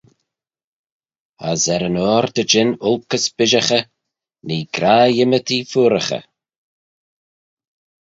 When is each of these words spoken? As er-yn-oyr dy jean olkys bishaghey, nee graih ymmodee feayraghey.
As 1.51 1.61
er-yn-oyr 1.75 2.25
dy 2.35 2.43
jean 2.51 2.69
olkys 2.89 3.25
bishaghey, 3.37 3.83
nee 4.45 4.67
graih 4.75 5.17
ymmodee 5.23 5.67
feayraghey. 5.71 6.23